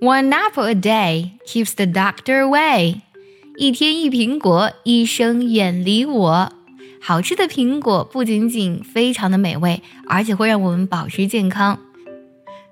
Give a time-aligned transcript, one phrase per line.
[0.00, 3.00] One apple a day keeps the doctor away。
[3.56, 6.52] 一天一苹果，医生远离我。
[7.00, 11.78] 好吃的苹果不仅仅非常的美味，而且会让我们保持健康。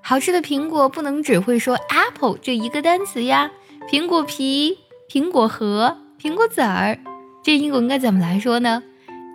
[0.01, 3.51] 好吃的苹果不能只会说 apple 这一个单词呀，
[3.89, 4.77] 苹果皮、
[5.09, 6.99] 苹果核、苹果籽儿，
[7.43, 8.83] 这英文该怎么来说呢？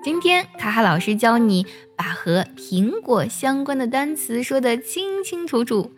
[0.05, 1.67] 今天卡卡老师教你
[1.97, 5.91] 把和苹果相关的单词说得清清楚楚。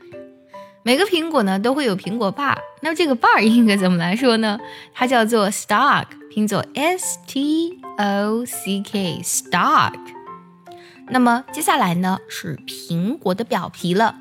[0.82, 4.58] 每个苹果呢都会有苹果瓣，那么这个瓣儿应该怎么来说呢？
[4.94, 9.92] 它叫做 stock，拼作 s t o c k stock。
[11.10, 14.16] 那么接下来呢是苹果的表皮了，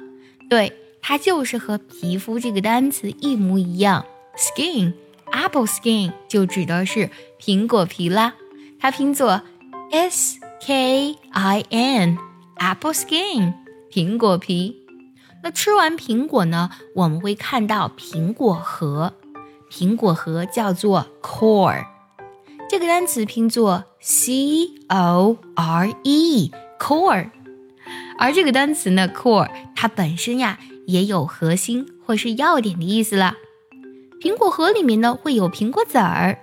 [0.49, 4.05] 对，它就是和皮肤这个单词一模一样
[4.35, 8.33] ，skin，apple skin 就指的是苹果皮啦，
[8.79, 9.41] 它拼作
[9.91, 13.53] s k i n，apple skin，
[13.89, 14.78] 苹果皮。
[15.41, 16.69] 那吃完苹果呢？
[16.95, 19.13] 我们会看到苹果核，
[19.71, 21.85] 苹果核叫做 core，
[22.69, 27.29] 这个单词拼作 c o r e，core。
[28.17, 33.35] 而这个单词呢，core 它本身呀也有核心或是要点的意思了。
[34.21, 36.37] 苹果核里面呢会有苹果籽儿，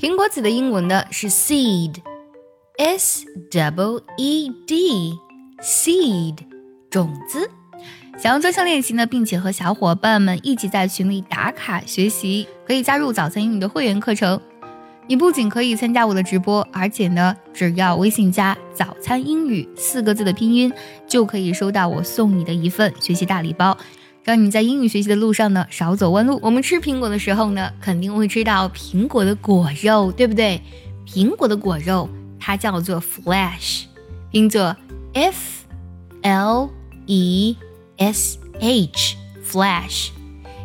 [0.00, 6.38] 苹果籽的英文呢是 seed，s w e d，seed，
[6.90, 7.48] 种子。
[8.16, 14.40] 想要专项练习呢，并且和小伙伴们一起在群里打卡学习，可以加入早餐英语的会员课程。
[15.06, 20.72] 你不仅可以参加我的直播，而且呢，只要微信加“早餐英语”四个字的拼音，
[21.06, 23.76] 就可以收到我送你的一份学习大礼包，
[24.22, 26.38] 让你在英语学习的路上呢少走弯路。
[26.40, 30.62] 我们吃苹果的时候呢，肯定会吃到苹果的果肉，对不对？
[31.06, 32.08] 苹果的果肉
[32.40, 33.82] 它叫做 flesh，
[34.30, 34.74] 拼作
[35.12, 35.66] f
[36.22, 36.70] l
[37.04, 37.56] e。
[37.96, 40.10] S h flash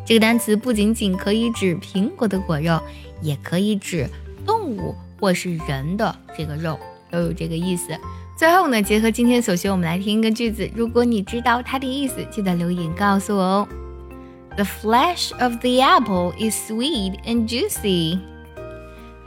[0.05, 2.81] 这个单词不仅仅可以指苹果的果肉，
[3.21, 4.09] 也可以指
[4.45, 6.79] 动物或是人的这个肉，
[7.11, 7.95] 都有这个意思。
[8.37, 10.67] 最后呢，结合今天所学，我们来听一个句子。
[10.73, 13.67] 如果你知道它的意思，记得留言告诉我哦。
[14.55, 18.19] The flesh of the apple is sweet and juicy.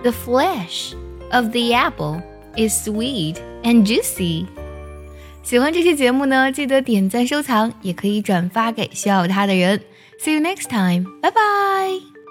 [0.03, 0.95] The flesh
[1.31, 2.23] of the apple
[2.57, 4.47] is sweet and juicy.
[5.43, 9.79] 喜欢这期节目呢，记得点赞收藏，也可以转发给需要它的人。
[10.19, 12.22] See you next time，拜拜。